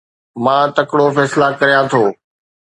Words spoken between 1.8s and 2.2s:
ٿو